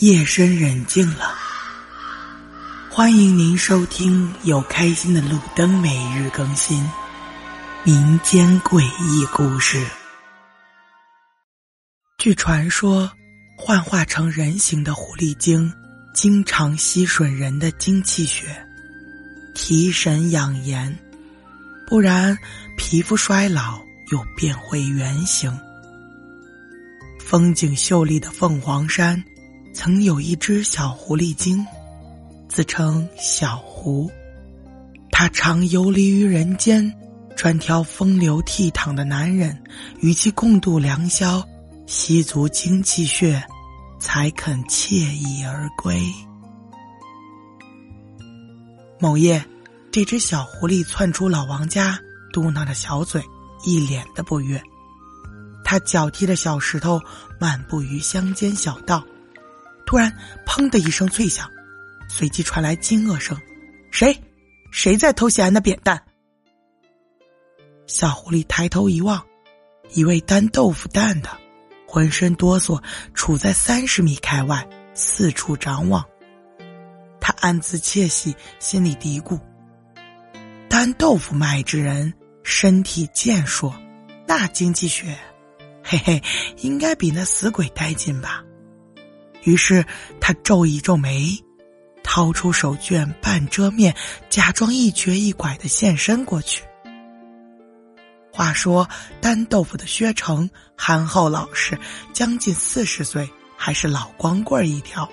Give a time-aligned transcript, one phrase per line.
[0.00, 1.34] 夜深人静了，
[2.88, 6.88] 欢迎您收听由开心的路灯每日更新
[7.82, 9.84] 民间诡异故事。
[12.16, 13.10] 据传说，
[13.56, 15.72] 幻化成人形的狐狸精
[16.14, 18.64] 经常吸吮人的精气血，
[19.52, 20.96] 提神养颜，
[21.88, 22.38] 不然
[22.76, 23.80] 皮肤衰老
[24.12, 25.52] 又变回原形。
[27.18, 29.20] 风景秀丽的凤凰山。
[29.80, 31.64] 曾有一只小狐狸精，
[32.48, 34.10] 自称小狐。
[35.12, 36.92] 它常游离于人间，
[37.36, 39.56] 专挑风流倜傥的男人
[40.00, 41.40] 与其共度良宵，
[41.86, 43.40] 吸足精气血，
[44.00, 46.02] 才肯惬意而归。
[48.98, 49.40] 某夜，
[49.92, 51.96] 这只小狐狸窜出老王家，
[52.32, 53.22] 嘟囔着小嘴，
[53.64, 54.60] 一脸的不悦。
[55.64, 57.00] 他脚踢着小石头，
[57.38, 59.04] 漫步于乡间小道。
[59.88, 61.50] 突然，砰的一声脆响，
[62.10, 63.34] 随即传来惊愕声
[63.90, 64.14] ：“谁？
[64.70, 65.98] 谁在偷袭俺的扁担？”
[67.88, 69.24] 小狐狸抬头一望，
[69.94, 71.30] 一位担豆腐担的，
[71.86, 72.78] 浑身哆嗦，
[73.14, 76.04] 处在三十米开外，四处张望。
[77.18, 79.40] 他暗自窃喜，心里嘀咕
[80.68, 83.74] ：“担豆腐卖之人，身体健硕，
[84.26, 85.16] 那经济学，
[85.82, 86.22] 嘿嘿，
[86.58, 88.44] 应该比那死鬼带劲吧。”
[89.44, 89.84] 于是
[90.20, 91.42] 他皱一皱眉，
[92.02, 93.94] 掏出手绢半遮面，
[94.28, 96.62] 假装一瘸一拐的现身过去。
[98.32, 98.88] 话说，
[99.20, 101.78] 单豆腐的薛成憨厚老实，
[102.12, 105.08] 将近四十岁，还是老光棍一条。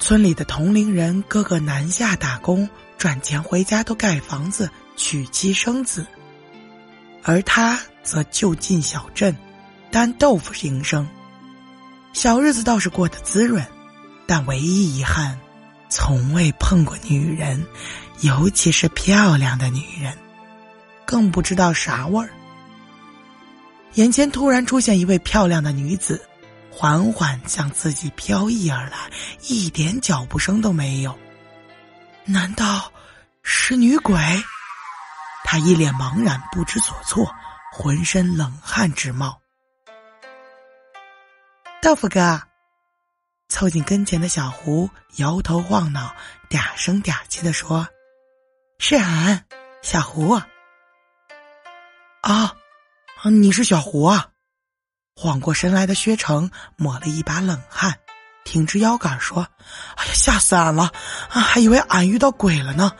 [0.00, 6.04] 村里的同龄人个个南下打工赚钱回家，都盖房子、娶妻生子，
[7.22, 9.34] 而他则就近小镇，
[9.90, 11.08] 担豆腐营生。
[12.14, 13.66] 小日子倒是过得滋润，
[14.24, 15.36] 但唯一遗憾，
[15.90, 17.66] 从未碰过女人，
[18.20, 20.16] 尤其是漂亮的女人，
[21.04, 22.30] 更不知道啥味儿。
[23.94, 26.22] 眼前突然出现一位漂亮的女子，
[26.70, 28.96] 缓缓向自己飘逸而来，
[29.48, 31.18] 一点脚步声都没有。
[32.24, 32.90] 难道
[33.42, 34.16] 是女鬼？
[35.44, 37.28] 他一脸茫然，不知所措，
[37.72, 39.36] 浑身冷汗直冒。
[41.84, 42.40] 豆腐哥，
[43.50, 46.16] 凑近跟前的小胡摇头晃脑，
[46.48, 47.86] 嗲声嗲气的说
[48.80, 49.44] ：“是俺，
[49.82, 50.32] 小胡。”
[52.24, 52.54] 啊，
[53.24, 54.28] 你是小胡啊！
[55.14, 57.94] 缓过神来的薛成抹了一把冷汗，
[58.44, 59.46] 挺直腰杆说
[59.96, 60.90] ：“哎呀，吓死俺了！
[61.28, 62.92] 啊，还以为俺遇到鬼了呢。”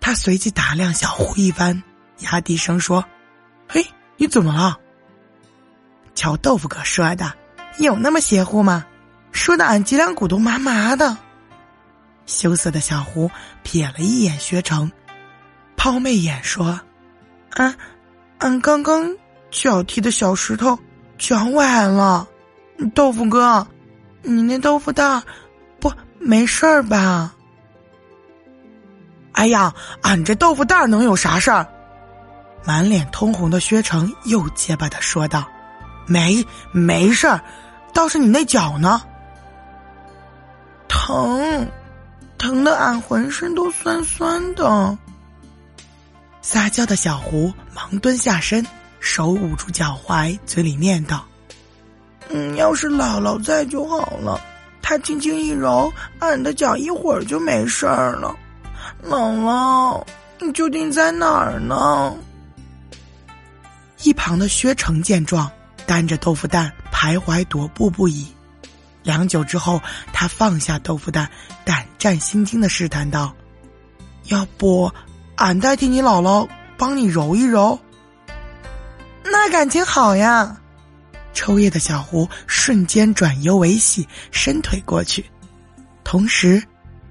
[0.00, 1.82] 他随即打量小胡一番，
[2.18, 3.04] 压低声说
[3.68, 3.84] ：“嘿，
[4.16, 4.78] 你怎么了？”
[6.18, 7.32] 瞧豆腐哥说的，
[7.78, 8.84] 有那么邪乎吗？
[9.30, 11.16] 说的俺脊梁骨都麻麻的。
[12.26, 13.30] 羞涩的小胡
[13.62, 14.90] 瞥了一眼薛成，
[15.76, 16.80] 抛媚眼说
[17.54, 17.72] ：“啊，
[18.38, 19.16] 俺刚刚
[19.52, 20.76] 脚踢的小石头
[21.18, 22.26] 脚崴了。
[22.96, 23.64] 豆腐哥，
[24.22, 25.22] 你那豆腐蛋
[25.78, 27.32] 不没事儿吧？”
[29.34, 31.64] 哎呀，俺这豆腐蛋能有啥事儿？
[32.64, 35.48] 满脸通红的薛成又结巴的说道。
[36.08, 37.40] 没没事儿，
[37.92, 39.00] 倒是你那脚呢？
[40.88, 41.68] 疼，
[42.38, 44.98] 疼的俺浑身都酸酸的。
[46.40, 48.66] 撒娇的小胡忙蹲下身，
[49.00, 51.20] 手捂住脚踝，嘴里念叨
[52.30, 54.40] ：“嗯，要是姥姥在就好了，
[54.80, 58.34] 她轻轻一揉，俺的脚一会儿就没事儿了。
[59.04, 60.02] 姥姥，
[60.40, 62.16] 你究竟在哪儿呢？”
[64.04, 65.50] 一旁的薛成见状。
[65.88, 68.26] 担着豆腐担徘徊踱步不已，
[69.02, 69.80] 良久之后，
[70.12, 71.26] 他放下豆腐担，
[71.64, 73.34] 胆战心惊的试探道
[74.28, 74.92] ：“要不，
[75.36, 76.46] 俺代替你姥姥
[76.76, 77.80] 帮你揉一揉？”
[79.24, 80.60] 那感情好呀！
[81.32, 85.24] 抽噎的小胡瞬间转忧为喜，伸腿过去，
[86.04, 86.62] 同时，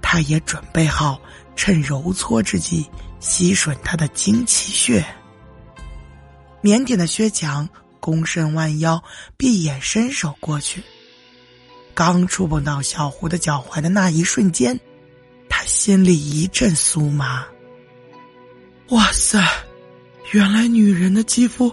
[0.00, 1.20] 他也准备好
[1.54, 2.88] 趁揉搓之际
[3.20, 5.04] 吸吮他的精气血。
[6.62, 7.68] 腼腆的薛强。
[8.02, 9.00] 躬身弯腰，
[9.36, 10.82] 闭眼伸手过去，
[11.94, 14.76] 刚触碰到小胡的脚踝的那一瞬间，
[15.48, 17.46] 他心里一阵酥麻。
[18.88, 19.40] 哇塞，
[20.32, 21.72] 原来女人的肌肤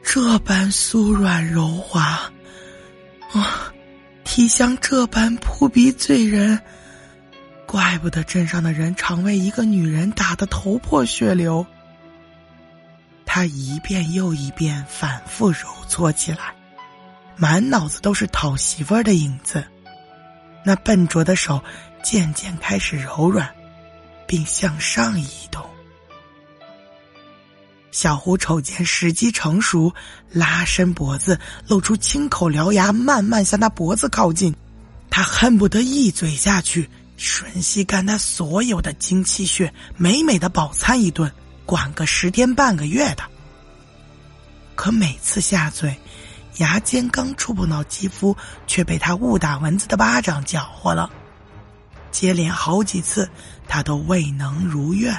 [0.00, 2.32] 这般酥软柔滑，
[3.32, 3.72] 啊，
[4.22, 6.58] 体香这般扑鼻醉人，
[7.66, 11.66] 怪不得镇上的人常为一个女人打得头破血流。
[13.34, 16.54] 他一遍又一遍反复揉搓起来，
[17.34, 19.66] 满脑子都是讨媳妇儿的影子。
[20.64, 21.60] 那笨拙的手
[22.00, 23.52] 渐渐开始柔软，
[24.24, 25.68] 并向上移动。
[27.90, 29.92] 小狐瞅见时机成熟，
[30.30, 31.36] 拉伸脖子，
[31.66, 34.54] 露出青口獠牙，慢慢向他脖子靠近。
[35.10, 36.88] 他恨不得一嘴下去，
[37.18, 41.28] 吮吸干他所有的精气血，美美的饱餐一顿，
[41.66, 43.22] 管个十天半个月的。
[44.74, 45.96] 可每次下嘴，
[46.58, 51.10] 牙尖刚触碰到肌肤，却被他误打蚊子的巴掌搅和了。
[52.10, 53.28] 接连好几次，
[53.66, 55.16] 他都未能如愿。